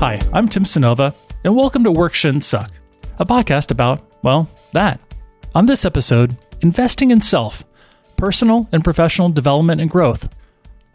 [0.00, 2.70] Hi, I'm Tim Sonova, and welcome to Work Shouldn't Suck,
[3.18, 4.98] a podcast about, well, that.
[5.54, 7.64] On this episode, investing in self,
[8.16, 10.26] personal and professional development and growth.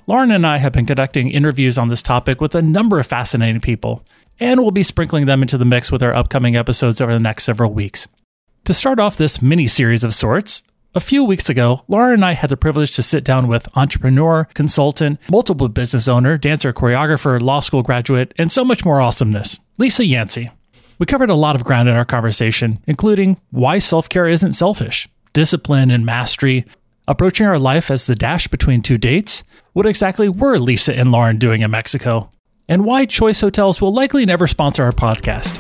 [0.08, 3.62] Lauren and I have been conducting interviews on this topic with a number of fascinating
[3.62, 4.04] people,
[4.40, 7.44] and we'll be sprinkling them into the mix with our upcoming episodes over the next
[7.44, 8.08] several weeks.
[8.64, 10.64] To start off this mini series of sorts,
[10.96, 14.48] a few weeks ago, Laura and I had the privilege to sit down with entrepreneur,
[14.54, 20.06] consultant, multiple business owner, dancer, choreographer, law school graduate, and so much more awesomeness, Lisa
[20.06, 20.50] Yancey.
[20.98, 25.10] We covered a lot of ground in our conversation, including why self care isn't selfish,
[25.34, 26.66] discipline and mastery,
[27.08, 29.44] approaching our life as the dash between two dates,
[29.74, 32.32] what exactly were Lisa and Lauren doing in Mexico,
[32.70, 35.60] and why Choice Hotels will likely never sponsor our podcast.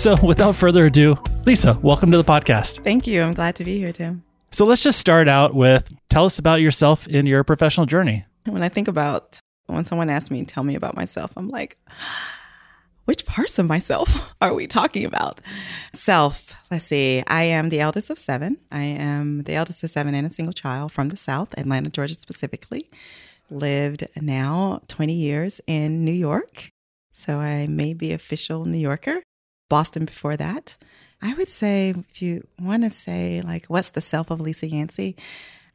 [0.00, 2.82] So, without further ado, Lisa, welcome to the podcast.
[2.82, 3.22] Thank you.
[3.22, 4.24] I'm glad to be here, Tim.
[4.50, 8.24] So, let's just start out with tell us about yourself in your professional journey.
[8.46, 12.34] When I think about when someone asks me, tell me about myself, I'm like, ah,
[13.04, 15.42] which parts of myself are we talking about?
[15.92, 17.22] Self, let's see.
[17.26, 18.56] I am the eldest of seven.
[18.72, 22.14] I am the eldest of seven and a single child from the South, Atlanta, Georgia
[22.14, 22.88] specifically.
[23.50, 26.70] Lived now 20 years in New York.
[27.12, 29.20] So I may be official New Yorker.
[29.70, 30.76] Boston before that.
[31.22, 35.16] I would say, if you want to say, like, what's the self of Lisa Yancey?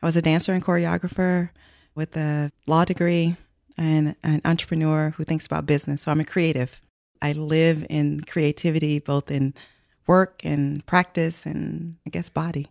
[0.04, 1.50] I was a dancer and choreographer
[1.96, 3.38] with a law degree
[3.78, 6.04] and an entrepreneur who thinks about business.
[6.04, 6.80] So I'm a creative.
[7.22, 9.54] I live in creativity, both in
[10.06, 12.68] work and practice and I guess body.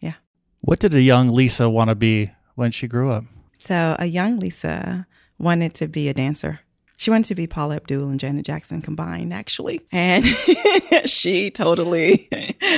[0.00, 0.14] Yeah.
[0.60, 3.24] What did a young Lisa want to be when she grew up?
[3.58, 5.06] So a young Lisa
[5.38, 6.60] wanted to be a dancer.
[7.00, 9.80] She wanted to be Paula Abdul and Janet Jackson combined, actually.
[9.90, 10.22] And
[11.06, 12.28] she totally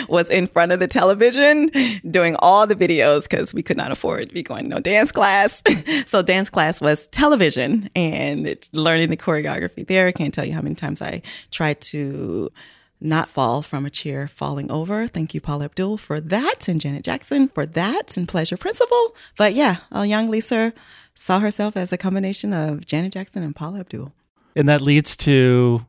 [0.08, 1.72] was in front of the television
[2.08, 5.10] doing all the videos because we could not afford to be going to no dance
[5.10, 5.60] class.
[6.06, 10.06] so dance class was television and learning the choreography there.
[10.06, 12.52] I can't tell you how many times I tried to
[13.02, 15.06] not fall from a chair falling over.
[15.06, 19.14] Thank you, Paula Abdul, for that, and Janet Jackson for that, and Pleasure Principle.
[19.36, 20.72] But yeah, a young Lisa
[21.14, 24.12] saw herself as a combination of Janet Jackson and Paula Abdul.
[24.54, 25.84] And that leads to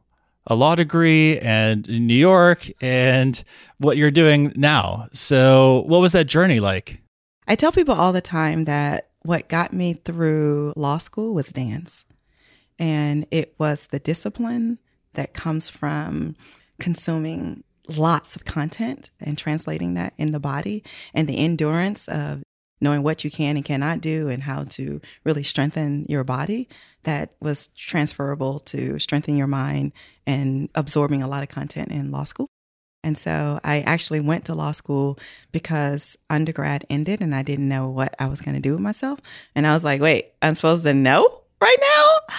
[0.48, 3.42] a law degree and New York and
[3.78, 5.08] what you're doing now.
[5.14, 7.00] So, what was that journey like?
[7.48, 12.06] I tell people all the time that what got me through law school was dance.
[12.80, 14.80] And it was the discipline
[15.14, 16.36] that comes from
[16.84, 20.84] consuming lots of content and translating that in the body
[21.14, 22.44] and the endurance of
[22.82, 26.68] knowing what you can and cannot do and how to really strengthen your body
[27.04, 29.94] that was transferable to strengthen your mind
[30.28, 32.48] and absorbing a lot of content in law school.
[33.02, 35.18] And so I actually went to law school
[35.54, 39.22] because undergrad ended and I didn't know what I was going to do with myself.
[39.56, 42.36] And I was like, wait, I'm supposed to know right now?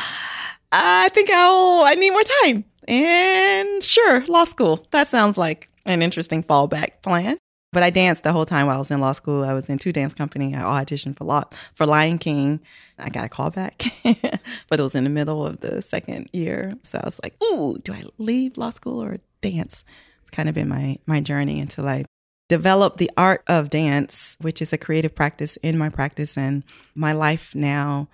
[0.71, 2.65] I think I'll, I need more time.
[2.87, 4.87] And sure, law school.
[4.91, 7.39] That sounds like an interesting fallback plan.
[7.72, 9.43] But I danced the whole time while I was in law school.
[9.43, 10.55] I was in two dance company.
[10.55, 11.43] I auditioned for law
[11.75, 12.61] for Lion King.
[13.00, 16.75] I got a call back, but it was in the middle of the second year.
[16.84, 19.83] So I was like, "Ooh, do I leave law school or dance?"
[20.22, 22.05] It's kind of been my my journey until I
[22.49, 26.39] developed the art of dance, which is a creative practice in my practice.
[26.39, 26.62] And
[26.95, 28.09] my life now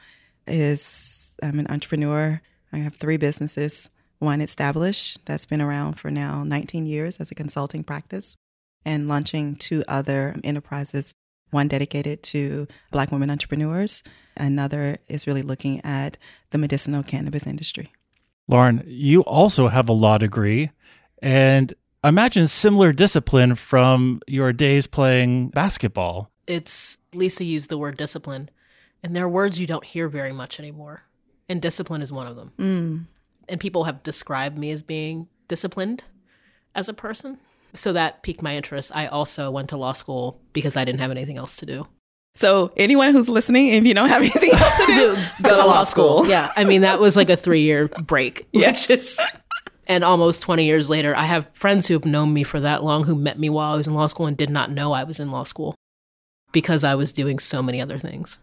[0.47, 2.41] is I'm an entrepreneur.
[2.73, 3.91] I have three businesses.
[4.21, 8.37] One established that's been around for now 19 years as a consulting practice
[8.85, 11.15] and launching two other enterprises
[11.51, 14.03] one dedicated to Black women entrepreneurs,
[14.37, 16.17] another is really looking at
[16.51, 17.93] the medicinal cannabis industry.
[18.49, 20.71] Lauren, you also have a law degree,
[21.23, 26.31] and imagine similar discipline from your days playing basketball.
[26.47, 28.51] It's Lisa used the word discipline,
[29.03, 31.03] and there are words you don't hear very much anymore,
[31.49, 32.53] and discipline is one of them.
[32.59, 33.07] Mm.
[33.50, 36.05] And people have described me as being disciplined
[36.75, 37.38] as a person.
[37.75, 38.91] So that piqued my interest.
[38.94, 41.87] I also went to law school because I didn't have anything else to do.
[42.34, 45.84] So anyone who's listening, if you don't have anything else to do, go, to law
[45.84, 46.27] school.
[46.27, 48.48] Yeah, I mean that was like a three year break.
[48.53, 48.89] yes.
[48.89, 49.21] Is,
[49.86, 53.16] and almost twenty years later, I have friends who've known me for that long who
[53.16, 55.30] met me while I was in law school and did not know I was in
[55.30, 55.75] law school
[56.53, 58.39] because I was doing so many other things.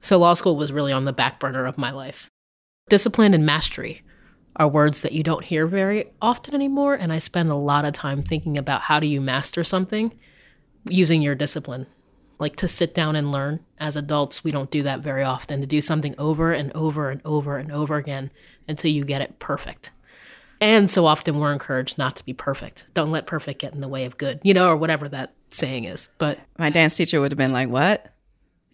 [0.00, 2.28] So law school was really on the back burner of my life.
[2.88, 4.02] Discipline and mastery
[4.56, 6.94] are words that you don't hear very often anymore.
[6.94, 10.12] And I spend a lot of time thinking about how do you master something
[10.88, 11.86] using your discipline.
[12.38, 13.60] Like to sit down and learn.
[13.78, 15.60] As adults, we don't do that very often.
[15.60, 18.30] To do something over and over and over and over again
[18.68, 19.90] until you get it perfect.
[20.60, 22.86] And so often we're encouraged not to be perfect.
[22.94, 25.84] Don't let perfect get in the way of good, you know, or whatever that saying
[25.84, 26.08] is.
[26.18, 28.12] But my dance teacher would have been like, What?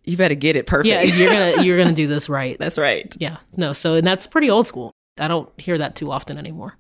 [0.05, 0.89] you better get it perfect.
[0.89, 2.57] Yeah, you're gonna you're gonna do this right.
[2.61, 3.15] That's right.
[3.19, 3.73] Yeah, no.
[3.73, 4.93] So and that's pretty old school.
[5.23, 6.79] I don't hear that too often anymore.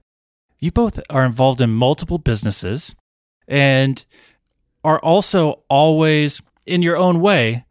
[0.60, 2.94] You both are involved in multiple businesses
[3.46, 4.04] and
[4.84, 7.64] are also always, in your own way,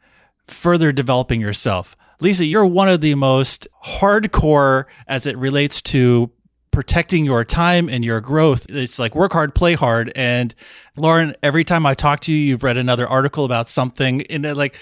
[0.47, 1.95] further developing yourself.
[2.21, 6.31] Lisa, you're one of the most hardcore as it relates to
[6.71, 8.65] protecting your time and your growth.
[8.69, 10.11] It's like work hard, play hard.
[10.15, 10.55] And
[10.95, 14.53] Lauren, every time I talk to you, you've read another article about something in a
[14.55, 14.75] like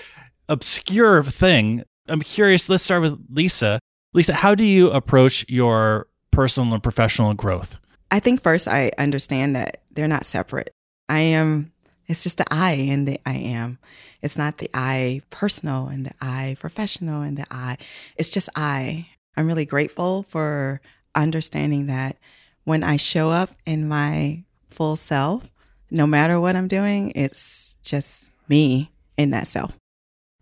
[0.49, 1.83] obscure thing.
[2.07, 2.69] I'm curious.
[2.69, 3.79] Let's start with Lisa.
[4.13, 7.77] Lisa, how do you approach your personal and professional growth?
[8.09, 10.73] I think first I understand that they're not separate.
[11.07, 11.71] I am,
[12.07, 13.77] it's just the I and the I am.
[14.21, 17.77] It's not the I personal and the I professional and the I.
[18.17, 19.07] It's just I.
[19.37, 20.81] I'm really grateful for
[21.13, 22.17] understanding that
[22.63, 25.51] when I show up in my full self,
[25.91, 29.73] no matter what I'm doing, it's just me in that self.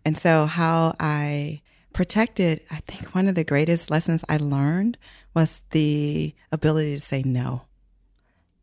[0.04, 1.60] And so, how I
[1.98, 4.96] protected, I think one of the greatest lessons I learned
[5.34, 7.62] was the ability to say no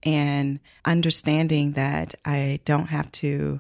[0.04, 3.60] and understanding that I don't have to.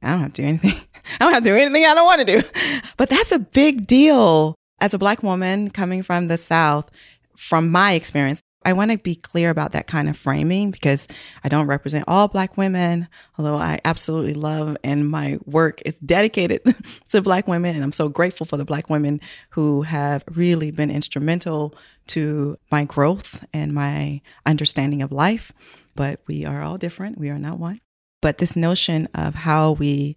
[0.00, 0.74] I don't have to do anything.
[1.20, 2.48] I don't have to do anything I don't want to do.
[2.96, 6.88] But that's a big deal as a Black woman coming from the South,
[7.36, 8.42] from my experience.
[8.64, 11.06] I want to be clear about that kind of framing because
[11.42, 13.08] I don't represent all Black women,
[13.38, 16.62] although I absolutely love and my work is dedicated
[17.10, 17.74] to Black women.
[17.74, 19.20] And I'm so grateful for the Black women
[19.50, 21.74] who have really been instrumental
[22.08, 25.52] to my growth and my understanding of life.
[25.94, 27.80] But we are all different, we are not one.
[28.20, 30.16] But this notion of how we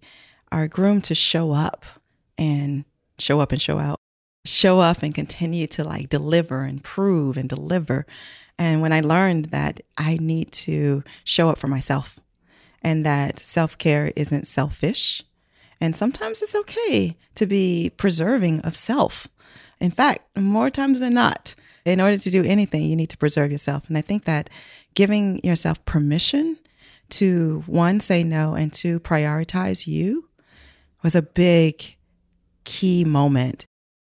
[0.50, 1.84] are groomed to show up
[2.38, 2.84] and
[3.18, 4.00] show up and show out
[4.48, 8.06] show up and continue to like deliver and prove and deliver.
[8.58, 12.18] And when I learned that I need to show up for myself
[12.82, 15.22] and that self care isn't selfish,
[15.80, 19.28] and sometimes it's okay to be preserving of self.
[19.80, 21.54] In fact, more times than not,
[21.84, 23.88] in order to do anything, you need to preserve yourself.
[23.88, 24.50] And I think that
[24.94, 26.58] giving yourself permission
[27.10, 30.28] to one, say no, and two, prioritize you
[31.02, 31.96] was a big
[32.64, 33.66] key moment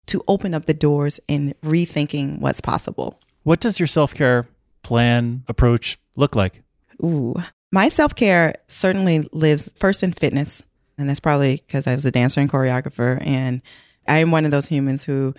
[0.07, 3.19] to open up the doors in rethinking what's possible.
[3.43, 4.49] What does your self care
[4.83, 6.63] plan approach look like?
[7.03, 7.35] Ooh,
[7.73, 10.63] my self care certainly lives first in fitness.
[10.97, 13.25] And that's probably because I was a dancer and choreographer.
[13.27, 13.63] And
[14.07, 15.35] I am one of those humans who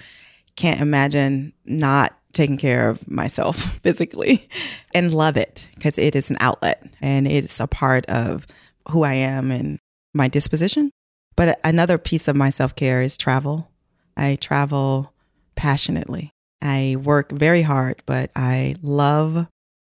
[0.55, 4.49] can't imagine not taking care of myself physically
[4.93, 8.45] and love it because it is an outlet and it's a part of
[8.89, 9.79] who I am and
[10.13, 10.91] my disposition.
[11.35, 13.69] But another piece of my self care is travel.
[14.17, 15.13] I travel
[15.55, 16.31] passionately.
[16.61, 19.47] I work very hard, but I love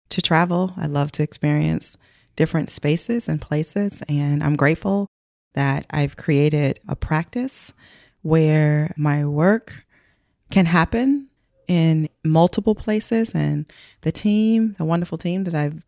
[0.09, 0.73] to travel.
[0.77, 1.97] I love to experience
[2.35, 4.01] different spaces and places.
[4.07, 5.07] And I'm grateful
[5.53, 7.73] that I've created a practice
[8.21, 9.85] where my work
[10.49, 11.27] can happen
[11.67, 13.33] in multiple places.
[13.33, 13.65] And
[14.01, 15.81] the team, the wonderful team that I've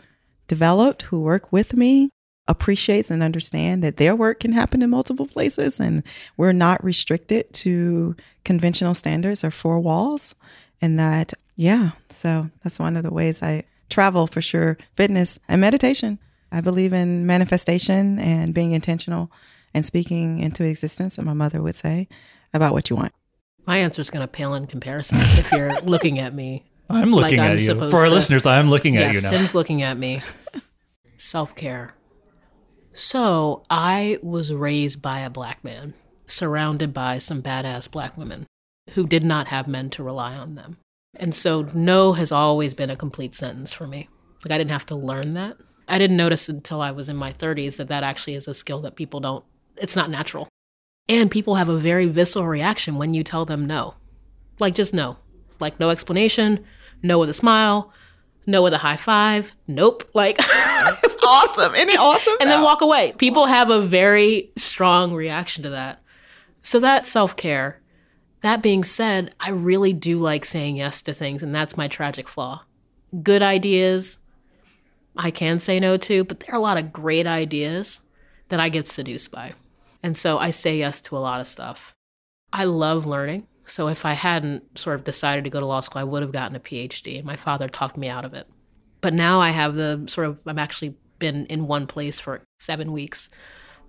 [0.47, 2.09] developed who work with me,
[2.47, 6.03] appreciates and understand that their work can happen in multiple places and
[6.35, 10.35] we're not restricted to conventional standards or four walls
[10.81, 15.61] and that yeah so that's one of the ways i travel for sure fitness and
[15.61, 16.19] meditation
[16.51, 19.31] i believe in manifestation and being intentional
[19.73, 22.09] and speaking into existence that my mother would say
[22.53, 23.13] about what you want
[23.65, 27.37] my answer is going to pale in comparison if you're looking at me i'm looking
[27.37, 28.11] like at I'm you for our to.
[28.11, 30.21] listeners i'm looking at yes, you now Tim's looking at me.
[31.17, 31.93] Self care.
[32.93, 35.93] So I was raised by a black man,
[36.27, 38.45] surrounded by some badass black women
[38.91, 40.77] who did not have men to rely on them.
[41.15, 44.09] And so no has always been a complete sentence for me.
[44.43, 45.57] Like I didn't have to learn that.
[45.87, 48.81] I didn't notice until I was in my 30s that that actually is a skill
[48.81, 49.43] that people don't,
[49.77, 50.47] it's not natural.
[51.09, 53.95] And people have a very visceral reaction when you tell them no.
[54.59, 55.17] Like just no.
[55.59, 56.63] Like no explanation,
[57.01, 57.91] no with a smile,
[58.45, 60.09] no with a high five, nope.
[60.13, 63.13] Like it's awesome isn't it awesome and then walk away.
[63.17, 66.01] People have a very strong reaction to that.
[66.61, 67.79] So that self care.
[68.41, 72.27] That being said, I really do like saying yes to things, and that's my tragic
[72.27, 72.63] flaw.
[73.21, 74.17] Good ideas,
[75.15, 78.01] I can say no to, but there are a lot of great ideas
[78.49, 79.53] that I get seduced by.
[80.01, 81.93] And so I say yes to a lot of stuff.
[82.51, 83.47] I love learning.
[83.65, 86.31] So if I hadn't sort of decided to go to law school, I would have
[86.31, 87.23] gotten a PhD.
[87.23, 88.47] My father talked me out of it.
[89.01, 92.91] But now I have the sort of, I'm actually been in one place for seven
[92.91, 93.29] weeks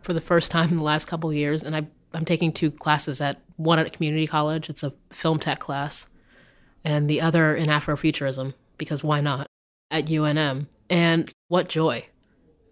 [0.02, 1.62] for the first time in the last couple years.
[1.62, 4.70] And I, I'm taking two classes at one at community college.
[4.70, 6.06] It's a film tech class,
[6.84, 9.48] and the other in Afrofuturism, because why not,
[9.90, 10.66] at UNM.
[10.90, 12.06] And what joy.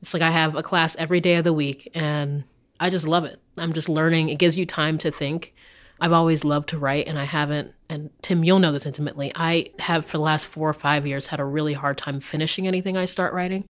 [0.02, 2.44] It's like I have a class every day of the week, and
[2.78, 3.40] I just love it.
[3.56, 4.28] I'm just learning.
[4.28, 5.54] It gives you time to think.
[6.02, 7.74] I've always loved to write, and I haven't.
[7.88, 9.30] And Tim, you'll know this intimately.
[9.36, 12.66] I have for the last four or five years had a really hard time finishing
[12.66, 13.66] anything I start writing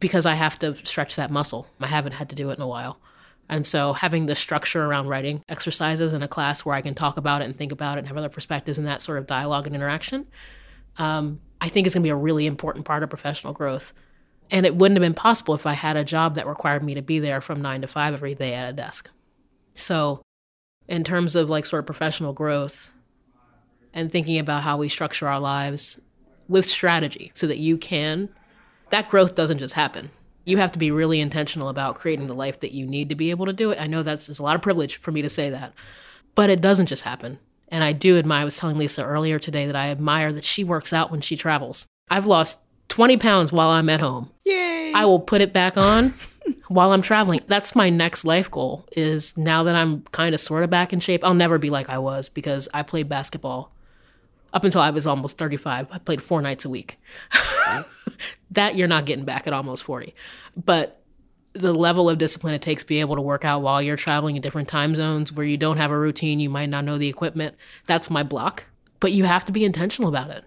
[0.00, 1.66] because I have to stretch that muscle.
[1.78, 2.98] I haven't had to do it in a while.
[3.50, 7.18] And so having the structure around writing exercises in a class where I can talk
[7.18, 9.66] about it and think about it and have other perspectives and that sort of dialogue
[9.66, 10.26] and interaction,
[10.96, 13.92] um, I think is going to be a really important part of professional growth.
[14.50, 17.02] And it wouldn't have been possible if I had a job that required me to
[17.02, 19.10] be there from nine to five every day at a desk.
[19.74, 20.22] So,
[20.88, 22.90] in terms of like sort of professional growth
[23.92, 25.98] and thinking about how we structure our lives
[26.48, 28.28] with strategy so that you can,
[28.90, 30.10] that growth doesn't just happen
[30.46, 33.30] you have to be really intentional about creating the life that you need to be
[33.30, 33.80] able to do it.
[33.80, 35.74] I know that's there's a lot of privilege for me to say that,
[36.34, 37.40] but it doesn't just happen.
[37.68, 40.62] And I do admire, I was telling Lisa earlier today that I admire that she
[40.62, 41.86] works out when she travels.
[42.08, 44.30] I've lost 20 pounds while I'm at home.
[44.44, 44.92] Yay.
[44.94, 46.14] I will put it back on
[46.68, 47.40] while I'm traveling.
[47.46, 51.00] That's my next life goal is now that I'm kind of sort of back in
[51.00, 51.24] shape.
[51.24, 53.72] I'll never be like I was because I played basketball
[54.52, 55.88] up until I was almost 35.
[55.90, 56.98] I played four nights a week.
[58.50, 60.14] that you're not getting back at almost 40.
[60.56, 61.02] But
[61.52, 64.36] the level of discipline it takes to be able to work out while you're traveling
[64.36, 67.08] in different time zones where you don't have a routine, you might not know the
[67.08, 67.54] equipment.
[67.86, 68.64] That's my block.
[69.00, 70.44] But you have to be intentional about it.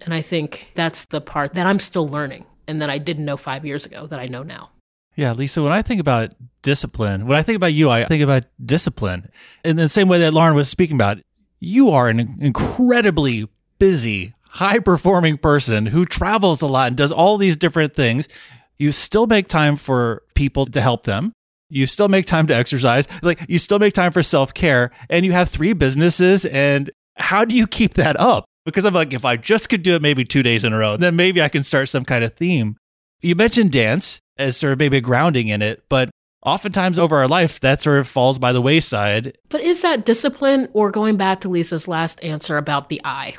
[0.00, 3.36] And I think that's the part that I'm still learning and that I didn't know
[3.36, 4.70] five years ago that I know now.
[5.18, 6.30] Yeah, Lisa, when I think about
[6.62, 9.28] discipline, when I think about you, I think about discipline
[9.64, 11.18] in the same way that Lauren was speaking about.
[11.58, 13.48] You are an incredibly
[13.80, 18.28] busy, high performing person who travels a lot and does all these different things,
[18.76, 21.32] you still make time for people to help them.
[21.68, 23.08] You still make time to exercise.
[23.20, 26.44] Like you still make time for self care and you have three businesses.
[26.44, 28.44] And how do you keep that up?
[28.64, 30.96] Because I'm like, if I just could do it maybe two days in a row,
[30.96, 32.76] then maybe I can start some kind of theme.
[33.20, 36.10] You mentioned dance as sort of maybe a grounding in it, but
[36.44, 39.36] oftentimes over our life, that sort of falls by the wayside.
[39.48, 43.36] But is that discipline or going back to Lisa's last answer about the I?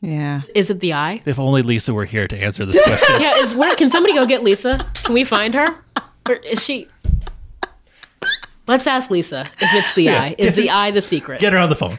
[0.00, 0.42] Yeah.
[0.54, 1.22] Is it the I?
[1.24, 3.16] If only Lisa were here to answer this question.
[3.20, 4.86] yeah, is where can somebody go get Lisa?
[5.02, 5.66] Can we find her?
[6.28, 6.88] Or is she
[8.68, 10.22] Let's ask Lisa if it's the yeah.
[10.22, 10.34] I.
[10.38, 11.40] Is the I the secret?
[11.40, 11.98] Get her on the phone.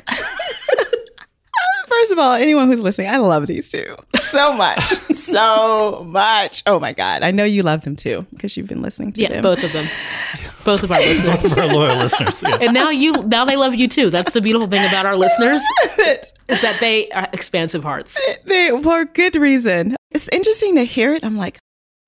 [2.00, 3.98] First of all, anyone who's listening, I love these two
[4.30, 4.80] so much.
[5.16, 6.64] so much.
[6.66, 7.24] Oh my God.
[7.24, 9.44] I know you love them too because you've been listening to yeah, them.
[9.44, 9.86] both of them.
[10.64, 11.42] Both of our listeners.
[11.42, 12.42] both of our loyal listeners.
[12.42, 12.58] Yeah.
[12.62, 14.10] And now you now they love you too.
[14.10, 15.62] That's the beautiful thing about our listeners
[16.48, 18.20] is that they are expansive hearts.
[18.46, 19.98] They for good reason.
[20.12, 21.26] It's interesting to hear it.
[21.26, 21.60] I'm like,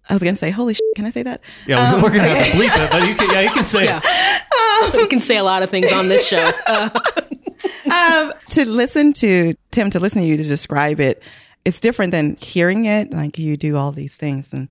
[0.09, 1.41] I was gonna say, "Holy shit!" Can I say that?
[1.67, 2.49] Yeah, um, we're gonna okay.
[2.49, 3.29] have to bleep it, but you can.
[3.29, 3.85] Yeah, you can say.
[3.85, 4.01] Yeah.
[4.01, 6.51] Um, you can say a lot of things on this show.
[6.65, 6.89] Uh,
[7.91, 11.21] um, to listen to Tim, to listen to you to describe it,
[11.65, 13.11] it's different than hearing it.
[13.11, 14.69] Like you do all these things, and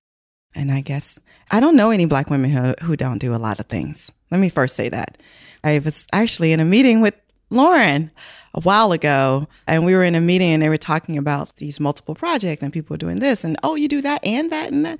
[0.55, 3.59] and I guess I don't know any black women who who don't do a lot
[3.59, 4.11] of things.
[4.31, 5.17] Let me first say that.
[5.63, 7.15] I was actually in a meeting with
[7.49, 8.11] Lauren
[8.53, 11.79] a while ago, and we were in a meeting and they were talking about these
[11.79, 14.99] multiple projects and people doing this and oh, you do that and that and that.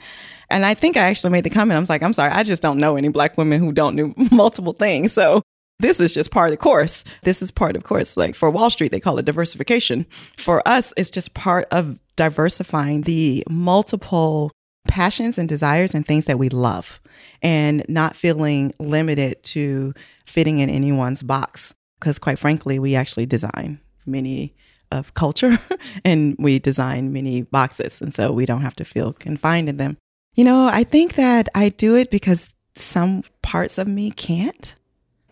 [0.50, 1.78] And I think I actually made the comment.
[1.78, 4.14] I was like, I'm sorry, I just don't know any black women who don't do
[4.32, 5.14] multiple things.
[5.14, 5.44] So
[5.82, 7.04] this is just part of the course.
[7.24, 8.18] This is part of course.
[8.18, 10.06] Like for Wall Street, they call it diversification.
[10.38, 14.52] For us, it's just part of diversifying the multiple
[14.88, 17.00] passions and desires and things that we love
[17.42, 19.94] and not feeling limited to
[20.26, 21.74] fitting in anyone's box.
[22.00, 24.56] Because quite frankly, we actually design many
[24.92, 25.60] of culture
[26.06, 28.02] and we design many boxes.
[28.02, 29.98] And so we don't have to feel confined in them.
[30.36, 34.76] You know, I think that I do it because some parts of me can't.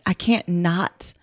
[0.10, 1.14] I can't not.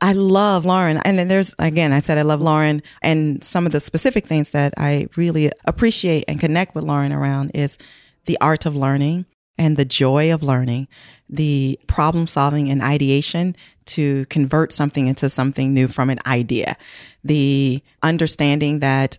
[0.00, 0.96] I love Lauren.
[0.96, 2.82] And there's, again, I said I love Lauren.
[3.00, 7.52] And some of the specific things that I really appreciate and connect with Lauren around
[7.54, 7.78] is
[8.24, 10.88] the art of learning and the joy of learning,
[11.28, 13.54] the problem solving and ideation
[13.86, 16.76] to convert something into something new from an idea,
[17.22, 19.16] the understanding that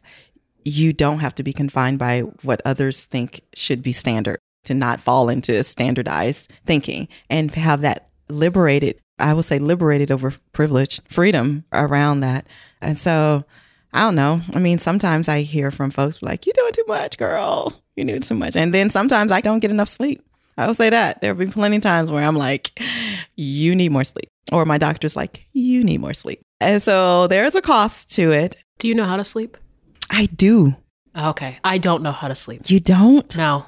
[0.63, 4.99] you don't have to be confined by what others think should be standard, to not
[4.99, 11.65] fall into standardized thinking and have that liberated, I would say liberated over privilege, freedom
[11.73, 12.47] around that.
[12.81, 13.43] And so
[13.93, 14.41] I don't know.
[14.53, 17.73] I mean, sometimes I hear from folks like, you're doing too much, girl.
[17.95, 18.55] You do too much.
[18.55, 20.23] And then sometimes I don't get enough sleep.
[20.57, 21.21] I will say that.
[21.21, 22.79] There have been plenty of times where I'm like,
[23.35, 24.29] you need more sleep.
[24.51, 26.41] Or my doctor's like, you need more sleep.
[26.59, 28.57] And so there's a cost to it.
[28.77, 29.57] Do you know how to sleep?
[30.09, 30.75] I do.
[31.17, 31.57] Okay.
[31.63, 32.69] I don't know how to sleep.
[32.69, 33.35] You don't?
[33.37, 33.65] No.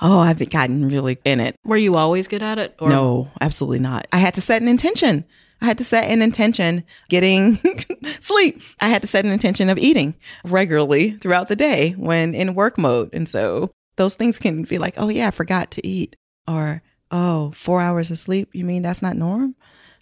[0.00, 1.56] Oh, I've gotten really in it.
[1.64, 2.74] Were you always good at it?
[2.78, 2.88] Or?
[2.88, 4.06] No, absolutely not.
[4.12, 5.24] I had to set an intention.
[5.60, 7.58] I had to set an intention getting
[8.20, 8.60] sleep.
[8.80, 12.76] I had to set an intention of eating regularly throughout the day when in work
[12.76, 13.10] mode.
[13.14, 16.14] And so those things can be like, oh, yeah, I forgot to eat
[16.46, 19.54] or oh, four hours of sleep, you mean that's not norm?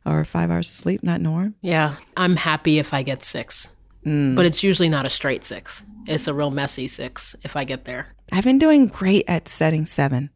[0.06, 1.54] Or five hours of sleep, not norm?
[1.62, 3.70] Yeah, I'm happy if I get six,
[4.04, 4.36] mm.
[4.36, 5.82] but it's usually not a straight six.
[6.06, 8.13] It's a real messy six if I get there.
[8.32, 10.30] I've been doing great at setting seven.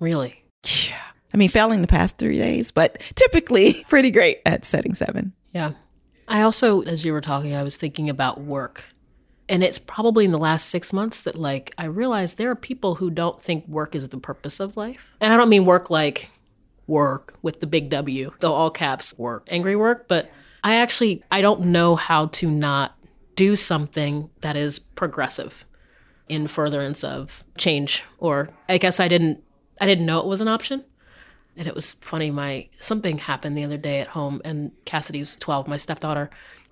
[0.00, 0.44] Really?
[0.64, 0.96] Yeah.
[1.34, 5.32] I mean, failing the past three days, but typically pretty great at setting seven.
[5.52, 5.72] Yeah.
[6.28, 8.84] I also, as you were talking, I was thinking about work.
[9.48, 12.94] And it's probably in the last six months that, like, I realized there are people
[12.94, 15.00] who don't think work is the purpose of life.
[15.20, 16.30] And I don't mean work like
[16.86, 20.30] work with the big W, the all caps work, angry work, but
[20.64, 22.96] I actually, I don't know how to not
[23.34, 25.64] do something that is progressive
[26.28, 28.04] in furtherance of change.
[28.18, 29.42] Or I guess I didn't,
[29.80, 30.84] I didn't know it was an option.
[31.56, 32.30] And it was funny.
[32.30, 35.68] My something happened the other day at home, and Cassidy was twelve.
[35.68, 36.30] My stepdaughter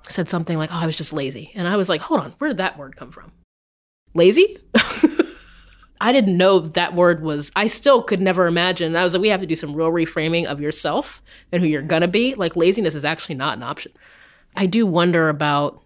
[0.09, 2.49] said something like, "Oh, I was just lazy," and I was like, "Hold on, where
[2.49, 3.31] did that word come from?
[4.15, 4.57] Lazy?"
[6.01, 7.53] I didn't know that word was.
[7.55, 8.97] I still could never imagine.
[8.97, 11.21] I was like, we have to do some real reframing of yourself
[11.53, 12.35] and who you're gonna be.
[12.35, 13.93] Like laziness is actually not an option.
[14.57, 15.83] I do wonder about.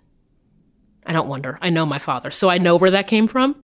[1.06, 1.58] I don't wonder.
[1.61, 3.61] I know my father, so I know where that came from.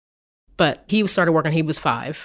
[0.56, 1.52] But he started working.
[1.52, 2.18] He was five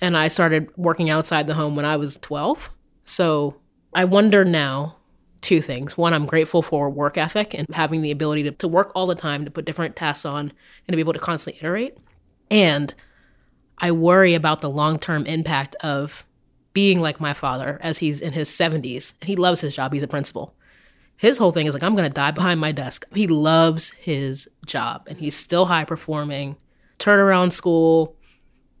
[0.00, 2.70] and I started working outside the home when I was 12.
[3.04, 3.56] So
[3.94, 4.96] I wonder now
[5.40, 5.96] two things.
[5.96, 9.14] One, I'm grateful for work ethic and having the ability to, to work all the
[9.14, 11.96] time, to put different tasks on, and to be able to constantly iterate.
[12.50, 12.94] And
[13.78, 16.24] I worry about the long term impact of
[16.72, 19.14] being like my father as he's in his 70s.
[19.20, 20.54] And he loves his job, he's a principal.
[21.20, 23.04] His whole thing is like, I'm going to die behind my desk.
[23.14, 26.56] He loves his job and he's still high performing,
[26.98, 28.16] turnaround school,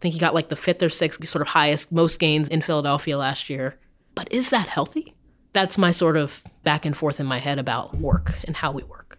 [0.00, 3.18] think he got like the fifth or sixth sort of highest, most gains in Philadelphia
[3.18, 3.78] last year.
[4.14, 5.14] But is that healthy?
[5.52, 8.82] That's my sort of back and forth in my head about work and how we
[8.84, 9.18] work.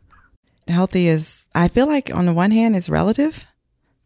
[0.68, 3.46] Healthy is, I feel like on the one hand, is relative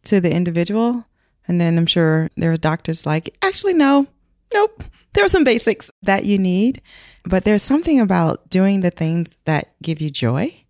[0.04, 1.06] to the individual.
[1.48, 4.06] And then I'm sure there are doctors like, actually, no,
[4.52, 4.84] nope.
[5.12, 6.82] There are some basics that you need.
[7.28, 10.62] But there's something about doing the things that give you joy,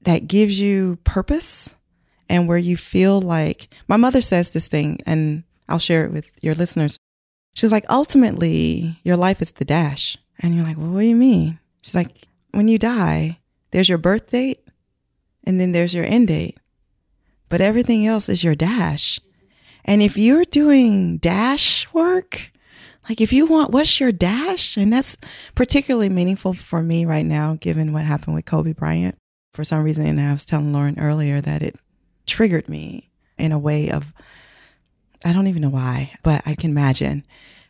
[0.00, 1.74] that gives you purpose
[2.28, 6.24] and where you feel like my mother says this thing, and I'll share it with
[6.40, 6.98] your listeners.
[7.54, 10.18] She's like, ultimately, your life is the dash.
[10.40, 11.60] And you're like, well, what do you mean?
[11.82, 13.38] She's like, when you die,
[13.70, 14.66] there's your birth date,
[15.44, 16.58] and then there's your end date.
[17.48, 19.20] But everything else is your dash.
[19.84, 22.52] And if you're doing dash work,
[23.08, 24.76] like if you want, what's your dash?
[24.76, 25.16] And that's
[25.54, 29.16] particularly meaningful for me right now, given what happened with Kobe Bryant.
[29.54, 31.76] For some reason, and I was telling Lauren earlier that it
[32.26, 34.12] triggered me in a way of
[35.24, 37.24] I don't even know why, but I can imagine.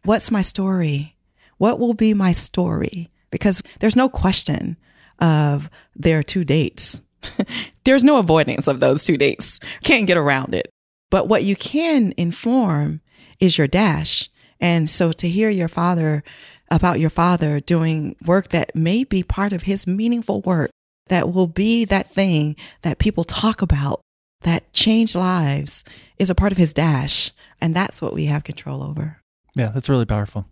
[0.04, 1.16] What's my story?
[1.58, 3.10] What will be my story?
[3.30, 4.76] Because there's no question
[5.18, 7.00] of there are two dates.
[7.84, 9.60] there's no avoidance of those two dates.
[9.84, 10.70] Can't get around it.
[11.12, 13.02] But what you can inform
[13.38, 14.30] is your dash.
[14.58, 16.24] And so to hear your father
[16.70, 20.70] about your father doing work that may be part of his meaningful work,
[21.08, 24.00] that will be that thing that people talk about
[24.40, 25.84] that changed lives
[26.18, 27.30] is a part of his dash.
[27.60, 29.18] And that's what we have control over.
[29.54, 30.46] Yeah, that's really powerful.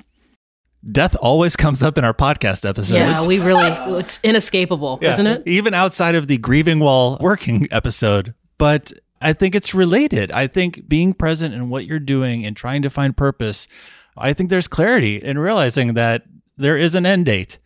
[0.92, 2.90] Death always comes up in our podcast episodes.
[2.90, 3.68] Yeah, we really,
[3.98, 5.42] it's inescapable, Yeah, isn't it?
[5.46, 8.34] Even outside of the grieving while working episode.
[8.58, 10.32] But I think it's related.
[10.32, 13.68] I think being present in what you're doing and trying to find purpose,
[14.16, 16.24] I think there's clarity in realizing that
[16.56, 17.58] there is an end date.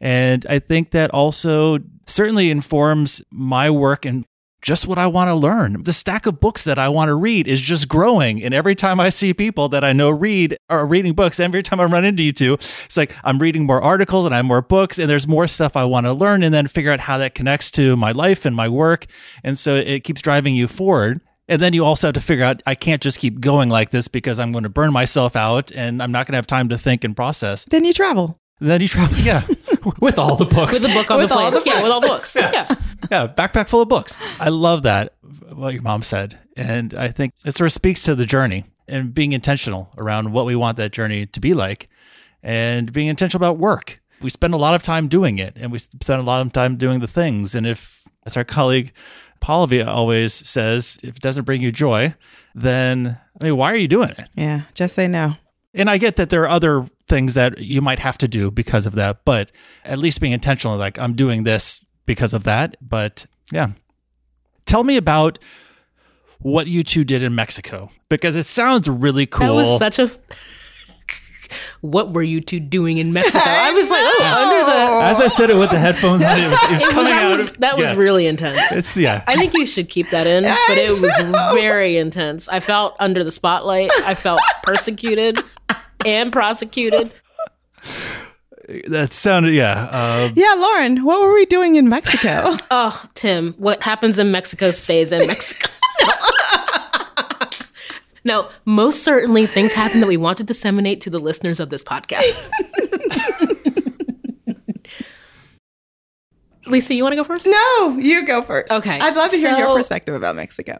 [0.00, 4.24] And I think that also certainly informs my work and
[4.62, 5.82] just what I want to learn.
[5.82, 8.42] The stack of books that I want to read is just growing.
[8.42, 11.80] And every time I see people that I know read are reading books, every time
[11.80, 14.62] I run into you two, it's like I'm reading more articles and I have more
[14.62, 17.34] books and there's more stuff I want to learn and then figure out how that
[17.34, 19.06] connects to my life and my work.
[19.42, 21.20] And so it keeps driving you forward.
[21.48, 24.06] And then you also have to figure out I can't just keep going like this
[24.06, 26.78] because I'm going to burn myself out and I'm not going to have time to
[26.78, 27.64] think and process.
[27.64, 28.38] Then you travel.
[28.60, 29.44] And then you travel, yeah,
[30.00, 30.74] with all the books.
[30.74, 31.64] With the book on With the all plane.
[31.64, 32.36] the yeah, with all the books.
[32.36, 32.52] Yeah.
[32.52, 32.74] yeah,
[33.12, 34.18] backpack full of books.
[34.40, 35.14] I love that
[35.52, 39.14] what your mom said, and I think it sort of speaks to the journey and
[39.14, 41.88] being intentional around what we want that journey to be like,
[42.42, 44.00] and being intentional about work.
[44.20, 46.76] We spend a lot of time doing it, and we spend a lot of time
[46.76, 47.54] doing the things.
[47.54, 48.92] And if, as our colleague
[49.42, 52.14] Pallavi always says, if it doesn't bring you joy,
[52.54, 54.28] then I mean, why are you doing it?
[54.34, 55.34] Yeah, just say no.
[55.74, 58.86] And I get that there are other things that you might have to do because
[58.86, 59.50] of that, but
[59.84, 62.76] at least being intentional, like I'm doing this because of that.
[62.80, 63.70] But yeah.
[64.64, 65.38] Tell me about
[66.38, 69.46] what you two did in Mexico because it sounds really cool.
[69.46, 70.10] That was such a.
[71.80, 73.42] what were you two doing in Mexico?
[73.44, 75.06] I was like, oh, under the.
[75.06, 77.30] As I said it with the headphones on, it was, it was coming that out.
[77.30, 78.72] was, of- that was really intense.
[78.72, 79.24] It's yeah.
[79.26, 82.48] I think you should keep that in, but it was very intense.
[82.48, 83.90] I felt under the spotlight.
[84.04, 85.38] I felt persecuted.
[86.04, 87.12] and prosecuted.
[88.88, 89.88] That sounded yeah.
[89.90, 92.56] Uh, Yeah, Lauren, what were we doing in Mexico?
[92.70, 95.68] Oh, Tim, what happens in Mexico stays in Mexico.
[98.24, 101.82] no, most certainly things happen that we want to disseminate to the listeners of this
[101.84, 102.48] podcast.
[106.66, 107.46] Lisa, you want to go first?
[107.46, 108.72] no, you go first.
[108.72, 110.78] Okay, I'd love to hear your perspective about Mexico.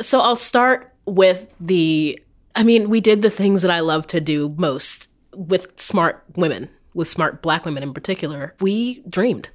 [0.00, 2.18] So I'll start with the
[2.56, 6.68] I mean, we did the things that I love to do most with smart women,
[6.94, 8.54] with smart black women in particular.
[8.60, 9.50] We dreamed.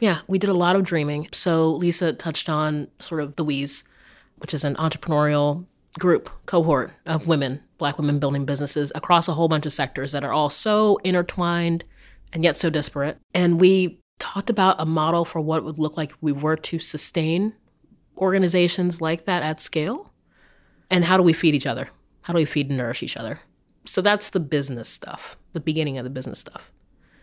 [0.00, 1.28] Yeah, we did a lot of dreaming.
[1.32, 3.84] So Lisa touched on sort of the We's,
[4.36, 5.66] which is an entrepreneurial
[5.98, 10.24] group, cohort of women, black women building businesses across a whole bunch of sectors that
[10.24, 11.84] are all so intertwined
[12.32, 13.18] and yet so disparate.
[13.34, 16.56] And we talked about a model for what it would look like if we were
[16.56, 17.54] to sustain
[18.20, 20.12] organizations like that at scale?
[20.90, 21.88] And how do we feed each other?
[22.22, 23.40] How do we feed and nourish each other?
[23.86, 26.70] So that's the business stuff, the beginning of the business stuff.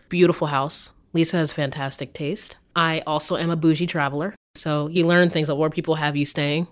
[0.08, 0.90] Beautiful house.
[1.12, 2.56] Lisa has fantastic taste.
[2.76, 4.34] I also am a bougie traveler.
[4.54, 6.68] So you learn things about where people have you staying.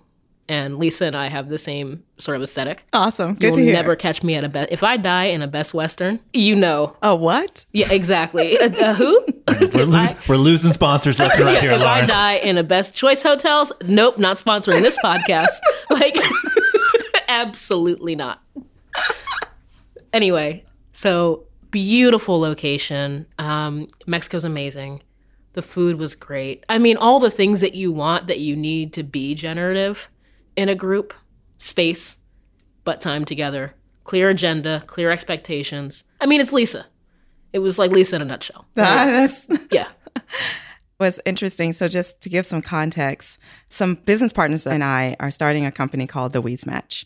[0.49, 2.85] And Lisa and I have the same sort of aesthetic.
[2.93, 3.33] Awesome.
[3.33, 3.73] Good You'll to hear.
[3.73, 4.71] never catch me at a best.
[4.71, 6.95] If I die in a Best Western, you know.
[7.03, 7.65] Oh, what?
[7.73, 8.57] Yeah, exactly.
[8.57, 9.25] uh, uh, who?
[9.73, 12.95] we're, lose, we're losing sponsors left and right here, if I die in a best
[12.95, 15.49] choice hotels, nope, not sponsoring this podcast.
[15.89, 16.17] like,
[17.27, 18.41] absolutely not.
[20.13, 20.63] Anyway,
[20.97, 23.27] so beautiful location.
[23.37, 25.03] Um, Mexico's amazing.
[25.53, 26.63] The food was great.
[26.69, 30.09] I mean, all the things that you want that you need to be generative
[30.55, 31.13] in a group
[31.59, 32.17] space,
[32.83, 33.75] but time together.
[34.05, 36.03] Clear agenda, clear expectations.
[36.19, 36.87] I mean, it's Lisa.
[37.53, 38.65] It was like Lisa in a nutshell.
[38.77, 39.89] Ah, that's Yeah.
[40.99, 41.73] was interesting.
[41.73, 46.07] So, just to give some context, some business partners and I are starting a company
[46.07, 47.05] called The Weeds Match.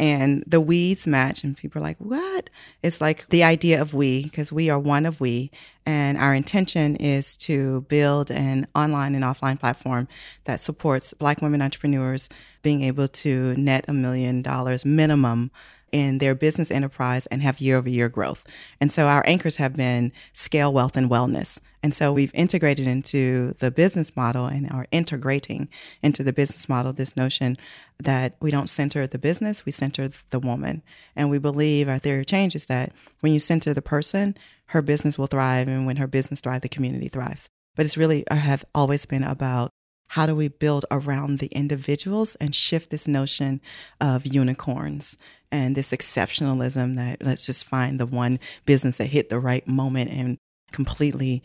[0.00, 2.48] And the Weeds Match, and people are like, what?
[2.82, 5.50] It's like the idea of we, because we are one of we.
[5.84, 10.08] And our intention is to build an online and offline platform
[10.44, 12.30] that supports Black women entrepreneurs
[12.62, 15.50] being able to net a million dollars minimum
[15.92, 18.44] in their business enterprise and have year over year growth.
[18.80, 21.58] And so our anchors have been scale, wealth, and wellness.
[21.82, 25.68] And so we've integrated into the business model and are integrating
[26.02, 27.56] into the business model this notion
[27.98, 30.82] that we don't center the business, we center the woman.
[31.16, 34.82] And we believe our theory of change is that when you center the person, her
[34.82, 35.68] business will thrive.
[35.68, 37.48] And when her business thrives, the community thrives.
[37.76, 39.70] But it's really, I have always been about
[40.08, 43.60] how do we build around the individuals and shift this notion
[44.00, 45.16] of unicorns
[45.52, 50.10] and this exceptionalism that let's just find the one business that hit the right moment
[50.10, 50.38] and
[50.72, 51.42] completely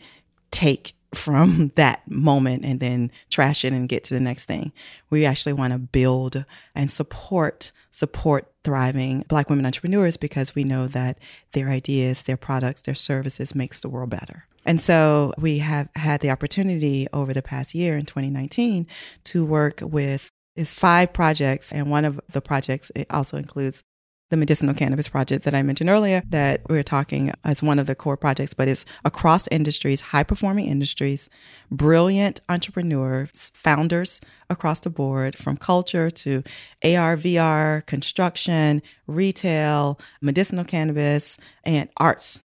[0.50, 4.72] take from that moment and then trash it and get to the next thing.
[5.10, 10.86] We actually want to build and support support thriving black women entrepreneurs because we know
[10.86, 11.18] that
[11.52, 14.44] their ideas, their products, their services makes the world better.
[14.66, 18.86] And so we have had the opportunity over the past year in 2019
[19.24, 23.82] to work with is five projects and one of the projects it also includes
[24.30, 27.86] the medicinal cannabis project that I mentioned earlier that we are talking as one of
[27.86, 31.30] the core projects, but it's across industries, high performing industries,
[31.70, 36.42] brilliant entrepreneurs, founders across the board from culture to
[36.82, 42.42] AR, VR, construction, retail, medicinal cannabis, and arts.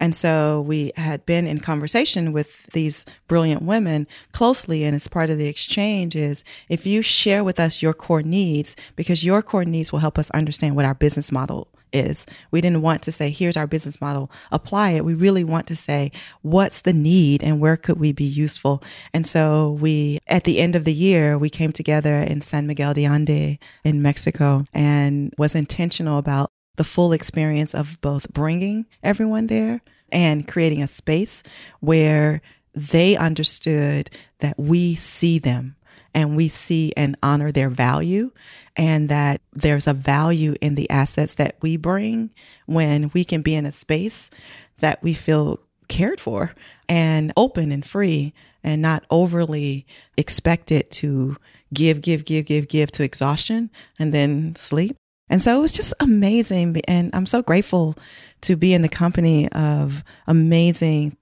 [0.00, 4.84] And so we had been in conversation with these brilliant women closely.
[4.84, 8.76] And as part of the exchange is if you share with us your core needs,
[8.94, 12.26] because your core needs will help us understand what our business model is.
[12.50, 15.04] We didn't want to say, here's our business model, apply it.
[15.04, 18.82] We really want to say, what's the need and where could we be useful?
[19.14, 22.94] And so we, at the end of the year, we came together in San Miguel
[22.94, 29.46] de Allende in Mexico and was intentional about the full experience of both bringing everyone
[29.46, 31.42] there and creating a space
[31.80, 32.40] where
[32.74, 34.10] they understood
[34.40, 35.76] that we see them
[36.14, 38.30] and we see and honor their value
[38.76, 42.30] and that there's a value in the assets that we bring
[42.66, 44.30] when we can be in a space
[44.78, 46.54] that we feel cared for
[46.88, 49.86] and open and free and not overly
[50.16, 51.36] expected to
[51.72, 54.96] give, give, give, give, give to exhaustion and then sleep.
[55.28, 56.80] And so it was just amazing.
[56.86, 57.96] And I'm so grateful
[58.42, 61.16] to be in the company of amazing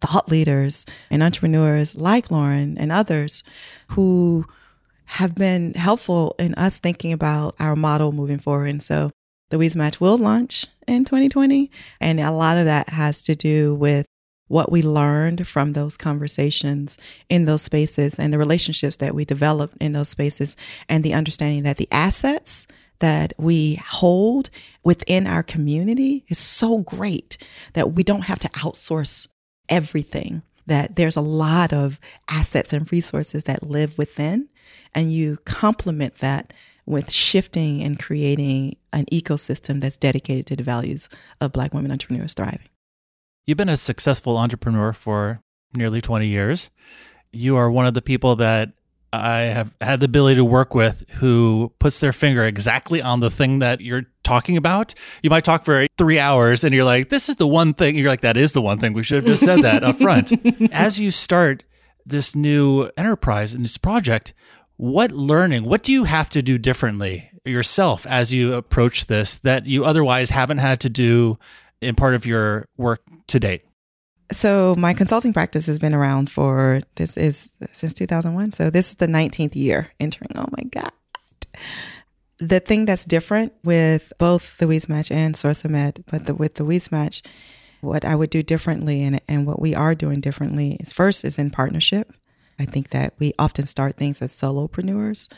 [0.00, 3.42] thought leaders and entrepreneurs like Lauren and others
[3.88, 4.46] who
[5.04, 8.68] have been helpful in us thinking about our model moving forward.
[8.68, 9.10] And so
[9.50, 11.70] the Weeds Match will launch in 2020.
[12.00, 14.06] And a lot of that has to do with
[14.46, 19.76] what we learned from those conversations in those spaces and the relationships that we developed
[19.80, 20.56] in those spaces
[20.88, 22.66] and the understanding that the assets
[23.00, 24.50] that we hold
[24.84, 27.36] within our community is so great
[27.74, 29.28] that we don't have to outsource
[29.68, 34.48] everything, that there's a lot of assets and resources that live within,
[34.94, 36.52] and you complement that
[36.86, 41.08] with shifting and creating an ecosystem that's dedicated to the values
[41.40, 42.68] of Black women entrepreneurs thriving.
[43.46, 45.40] You've been a successful entrepreneur for
[45.74, 46.70] nearly 20 years.
[47.32, 48.72] You are one of the people that
[49.12, 53.30] I have had the ability to work with who puts their finger exactly on the
[53.30, 54.94] thing that you're talking about.
[55.22, 57.96] You might talk for three hours and you're like, this is the one thing.
[57.96, 58.92] You're like, that is the one thing.
[58.92, 60.32] We should have just said that up front.
[60.72, 61.64] As you start
[62.06, 64.32] this new enterprise and this project,
[64.76, 69.66] what learning, what do you have to do differently yourself as you approach this that
[69.66, 71.38] you otherwise haven't had to do
[71.80, 73.64] in part of your work to date?
[74.32, 78.52] So my consulting practice has been around for this is since 2001.
[78.52, 80.30] So this is the 19th year entering.
[80.36, 80.92] Oh my God.
[82.38, 86.64] The thing that's different with both the WeezMatch and source SourceMed, but the, with the
[86.64, 87.22] WeezMatch,
[87.80, 91.38] what I would do differently and, and what we are doing differently is first is
[91.38, 92.12] in partnership.
[92.58, 95.28] I think that we often start things as solopreneurs.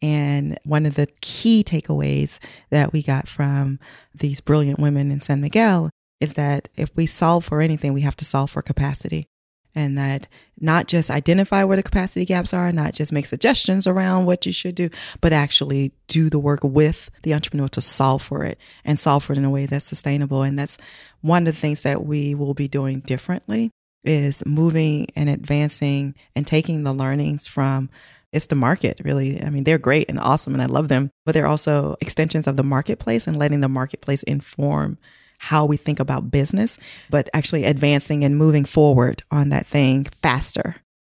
[0.00, 2.38] And one of the key takeaways
[2.70, 3.78] that we got from
[4.14, 5.90] these brilliant women in San Miguel
[6.22, 9.26] is that if we solve for anything, we have to solve for capacity.
[9.74, 10.28] And that
[10.60, 14.52] not just identify where the capacity gaps are, not just make suggestions around what you
[14.52, 14.88] should do,
[15.20, 19.32] but actually do the work with the entrepreneur to solve for it and solve for
[19.32, 20.42] it in a way that's sustainable.
[20.42, 20.78] And that's
[21.22, 23.70] one of the things that we will be doing differently
[24.04, 27.90] is moving and advancing and taking the learnings from
[28.32, 31.34] it's the market really i mean they're great and awesome and i love them but
[31.34, 34.98] they're also extensions of the marketplace and letting the marketplace inform
[35.42, 36.78] how we think about business,
[37.10, 40.76] but actually advancing and moving forward on that thing faster.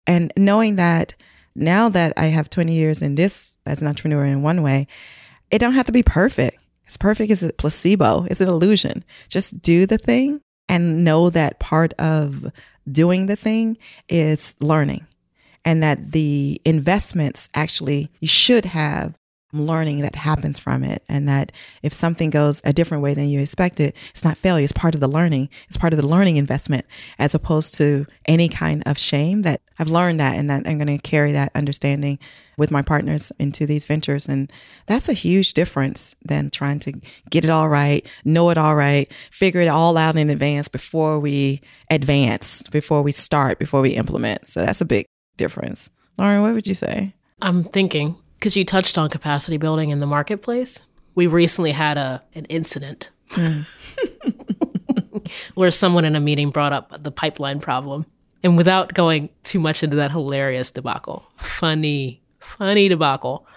[0.07, 1.13] And knowing that
[1.55, 4.87] now that I have 20 years in this as an entrepreneur in one way,
[5.51, 6.57] it don't have to be perfect.
[6.87, 9.03] It's perfect is a placebo, it's an illusion.
[9.27, 12.49] Just do the thing and know that part of
[12.89, 15.05] doing the thing is learning
[15.65, 19.15] and that the investments actually you should have
[19.53, 21.03] learning that happens from it.
[21.07, 24.63] And that if something goes a different way than you expected, it's not failure.
[24.63, 25.49] It's part of the learning.
[25.67, 26.85] It's part of the learning investment
[27.19, 30.87] as opposed to any kind of shame that I've learned that and that I'm going
[30.87, 32.19] to carry that understanding
[32.57, 34.27] with my partners into these ventures.
[34.27, 34.51] And
[34.85, 36.93] that's a huge difference than trying to
[37.29, 41.19] get it all right, know it all right, figure it all out in advance before
[41.19, 44.49] we advance, before we start, before we implement.
[44.49, 45.05] So that's a big
[45.37, 45.89] difference.
[46.17, 47.13] Lauren, what would you say?
[47.41, 50.77] I'm thinking because you touched on capacity building in the marketplace.
[51.15, 53.65] We recently had a an incident mm.
[55.55, 58.05] where someone in a meeting brought up the pipeline problem.
[58.43, 63.47] And without going too much into that hilarious debacle, funny, funny debacle,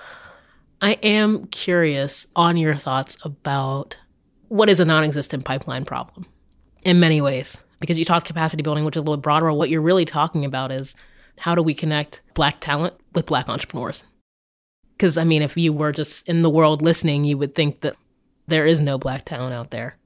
[0.80, 3.98] I am curious on your thoughts about
[4.46, 6.26] what is a non existent pipeline problem
[6.84, 7.58] in many ways.
[7.80, 9.52] Because you talked capacity building, which is a little broader.
[9.52, 10.94] What you're really talking about is
[11.40, 14.04] how do we connect Black talent with Black entrepreneurs?
[14.96, 17.96] Because, I mean, if you were just in the world listening, you would think that
[18.46, 19.96] there is no black talent out there.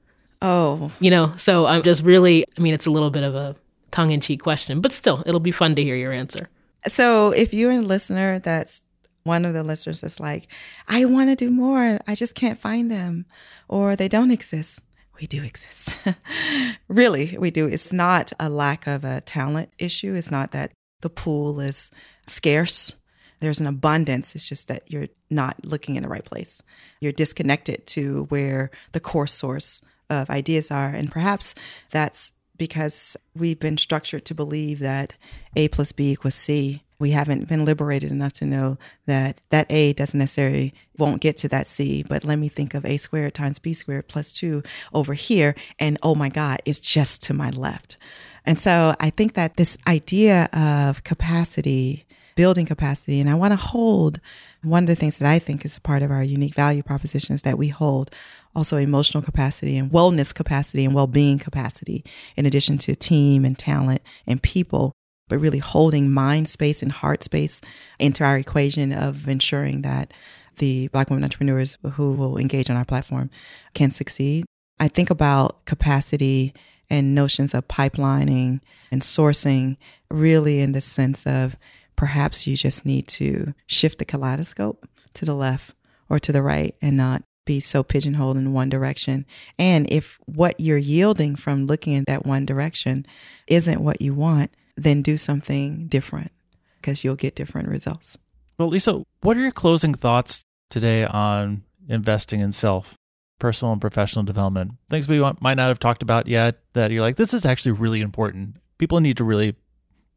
[0.41, 0.91] Oh.
[0.99, 3.55] You know, so I'm just really, I mean, it's a little bit of a
[3.91, 6.49] tongue in cheek question, but still, it'll be fun to hear your answer.
[6.87, 8.83] So if you're a listener that's
[9.23, 10.47] one of the listeners that's like,
[10.87, 13.25] I want to do more, I just can't find them,
[13.67, 14.81] or they don't exist.
[15.19, 15.95] We do exist.
[16.87, 17.67] really, we do.
[17.67, 20.15] It's not a lack of a talent issue.
[20.15, 21.91] It's not that the pool is
[22.25, 22.95] scarce
[23.41, 24.35] there's an abundance.
[24.35, 26.63] It's just that you're not looking in the right place.
[27.01, 30.89] You're disconnected to where the core source of ideas are.
[30.89, 31.53] And perhaps
[31.89, 35.15] that's because we've been structured to believe that
[35.55, 36.83] A plus B equals C.
[36.99, 38.77] We haven't been liberated enough to know
[39.07, 42.85] that that A doesn't necessarily won't get to that C, but let me think of
[42.85, 44.61] A squared times B squared plus two
[44.93, 45.55] over here.
[45.79, 47.97] And oh my God, it's just to my left.
[48.45, 53.19] And so I think that this idea of capacity building capacity.
[53.19, 54.19] And I want to hold
[54.63, 57.41] one of the things that I think is a part of our unique value propositions
[57.43, 58.11] that we hold
[58.55, 62.03] also emotional capacity and wellness capacity and well being capacity,
[62.35, 64.93] in addition to team and talent and people,
[65.29, 67.61] but really holding mind space and heart space
[67.99, 70.13] into our equation of ensuring that
[70.57, 73.29] the Black women entrepreneurs who will engage on our platform
[73.73, 74.45] can succeed.
[74.79, 76.53] I think about capacity
[76.89, 78.59] and notions of pipelining
[78.91, 79.77] and sourcing
[80.09, 81.55] really in the sense of
[82.01, 85.75] perhaps you just need to shift the kaleidoscope to the left
[86.09, 89.23] or to the right and not be so pigeonholed in one direction.
[89.59, 93.05] And if what you're yielding from looking in that one direction
[93.45, 96.31] isn't what you want, then do something different
[96.77, 98.17] because you'll get different results.
[98.57, 102.95] Well, Lisa, what are your closing thoughts today on investing in self,
[103.37, 104.71] personal and professional development?
[104.89, 108.01] Things we might not have talked about yet that you're like, this is actually really
[108.01, 108.55] important.
[108.79, 109.55] People need to really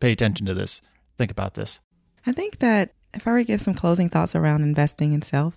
[0.01, 0.81] pay attention to this.
[1.18, 1.81] Think about this.
[2.27, 5.55] I think that if I were to give some closing thoughts around investing in self,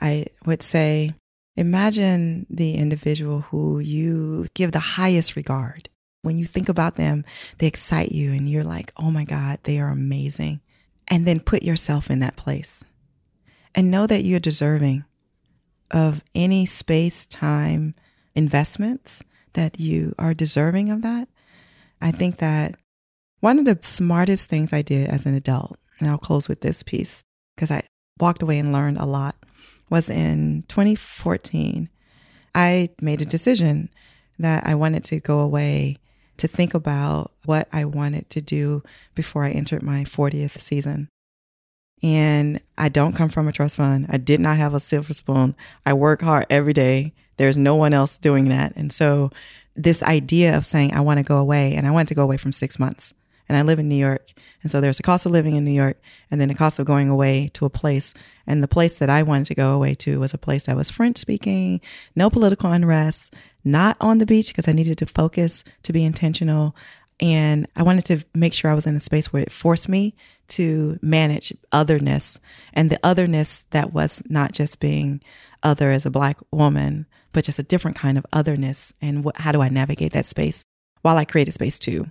[0.00, 1.14] I would say
[1.56, 5.88] imagine the individual who you give the highest regard.
[6.22, 7.24] When you think about them,
[7.58, 10.60] they excite you and you're like, oh my God, they are amazing.
[11.08, 12.84] And then put yourself in that place
[13.74, 15.04] and know that you're deserving
[15.90, 17.94] of any space time
[18.34, 19.22] investments
[19.54, 21.28] that you are deserving of that.
[22.00, 22.76] I think that
[23.40, 26.82] one of the smartest things I did as an adult, and I'll close with this
[26.82, 27.22] piece
[27.54, 27.82] because I
[28.18, 29.36] walked away and learned a lot,
[29.88, 31.88] was in 2014.
[32.54, 33.88] I made a decision
[34.38, 35.96] that I wanted to go away
[36.36, 38.82] to think about what I wanted to do
[39.14, 41.08] before I entered my 40th season.
[42.02, 44.06] And I don't come from a trust fund.
[44.08, 45.54] I did not have a silver spoon.
[45.84, 47.12] I work hard every day.
[47.36, 48.74] There's no one else doing that.
[48.76, 49.30] And so,
[49.76, 52.36] this idea of saying, I want to go away, and I wanted to go away
[52.36, 53.14] from six months.
[53.50, 54.30] And I live in New York.
[54.62, 56.86] And so, there's a cost of living in New York, and then the cost of
[56.86, 58.14] going away to a place.
[58.46, 60.88] And the place that I wanted to go away to was a place that was
[60.88, 61.80] French speaking,
[62.14, 63.34] no political unrest,
[63.64, 66.76] not on the beach because I needed to focus, to be intentional.
[67.18, 70.14] And I wanted to make sure I was in a space where it forced me
[70.50, 72.38] to manage otherness
[72.72, 75.20] and the otherness that was not just being
[75.64, 78.92] other as a black woman, but just a different kind of otherness.
[79.02, 80.62] And what, how do I navigate that space
[81.02, 82.06] while I create a space to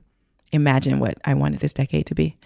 [0.51, 2.37] imagine what I wanted this decade to be?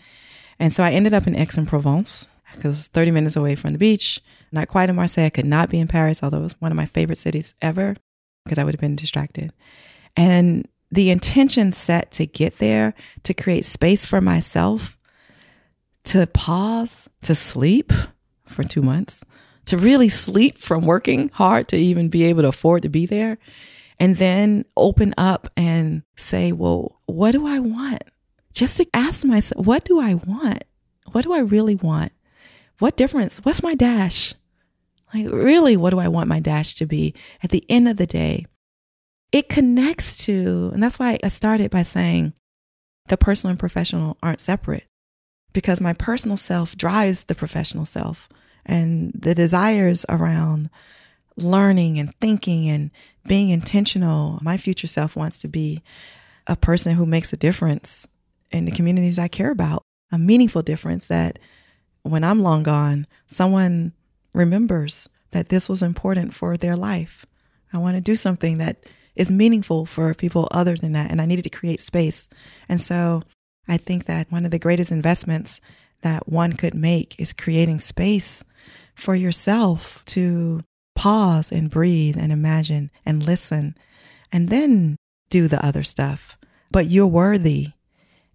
[0.59, 4.67] And so I ended up in Aix-en-Provence because 30 minutes away from the beach, not
[4.67, 5.25] quite in Marseille.
[5.25, 7.95] I could not be in Paris, although it was one of my favorite cities ever
[8.43, 9.51] because I would have been distracted.
[10.15, 14.97] And the intention set to get there, to create space for myself,
[16.05, 17.91] to pause, to sleep
[18.45, 19.23] for two months,
[19.65, 23.37] to really sleep from working hard to even be able to afford to be there.
[23.99, 28.03] And then open up and say, well, what do I want?
[28.53, 30.63] Just to ask myself, what do I want?
[31.11, 32.11] What do I really want?
[32.79, 33.37] What difference?
[33.43, 34.33] What's my dash?
[35.13, 38.07] Like, really, what do I want my dash to be at the end of the
[38.07, 38.45] day?
[39.33, 42.33] it connects to, and that's why I started by saying
[43.07, 44.85] the personal and professional aren't separate
[45.51, 48.29] because my personal self drives the professional self
[48.63, 50.69] and the desires around
[51.37, 52.91] learning and thinking and
[53.25, 54.39] being intentional.
[54.41, 55.81] My future self wants to be
[56.47, 58.07] a person who makes a difference
[58.51, 61.39] in the communities I care about, a meaningful difference that
[62.03, 63.93] when I'm long gone, someone
[64.33, 67.25] remembers that this was important for their life.
[67.71, 68.83] I want to do something that
[69.15, 71.11] is meaningful for people other than that.
[71.11, 72.27] And I needed to create space.
[72.67, 73.23] And so
[73.67, 75.61] I think that one of the greatest investments
[76.01, 78.43] that one could make is creating space
[78.95, 80.61] for yourself to
[80.95, 83.75] pause and breathe and imagine and listen
[84.31, 84.97] and then
[85.29, 86.37] do the other stuff.
[86.71, 87.71] But you're worthy.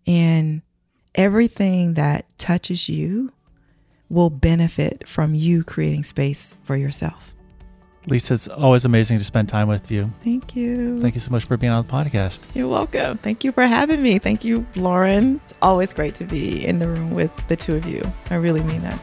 [0.06, 0.62] And
[1.14, 3.32] everything that touches you
[4.08, 7.34] will benefit from you creating space for yourself.
[8.06, 10.10] Lisa, it's always amazing to spend time with you.
[10.24, 10.98] Thank you.
[10.98, 12.38] Thank you so much for being on the podcast.
[12.54, 13.18] You're welcome.
[13.18, 14.18] Thank you for having me.
[14.18, 15.42] Thank you, Lauren.
[15.44, 18.00] It's always great to be in the room with the two of you.
[18.30, 18.98] I really mean that.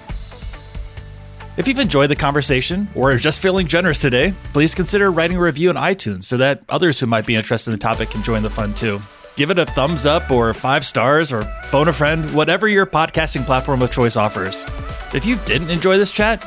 [1.58, 5.42] If you've enjoyed the conversation or are just feeling generous today, please consider writing a
[5.42, 8.44] review on iTunes so that others who might be interested in the topic can join
[8.44, 9.00] the fun too.
[9.38, 13.46] Give it a thumbs up or five stars or phone a friend, whatever your podcasting
[13.46, 14.66] platform of choice offers.
[15.14, 16.42] If you didn't enjoy this chat,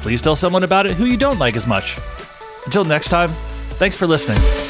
[0.00, 1.96] please tell someone about it who you don't like as much.
[2.64, 3.28] Until next time,
[3.78, 4.69] thanks for listening.